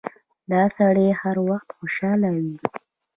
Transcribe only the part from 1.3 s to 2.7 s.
وخت خوشاله وي.